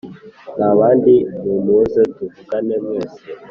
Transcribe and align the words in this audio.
nabandi 0.57 1.13
numuze 1.43 2.01
tuvugane 2.15 2.75
mwese 2.83 3.21